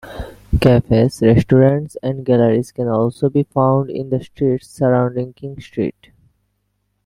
Cafes, 0.59 1.21
restaurants 1.21 1.95
and 2.01 2.25
galleries 2.25 2.71
can 2.71 2.87
also 2.87 3.29
be 3.29 3.43
found 3.43 3.91
in 3.91 4.09
the 4.09 4.23
streets 4.23 4.67
surrounding 4.67 5.31
King 5.33 5.61
Street. 5.61 6.09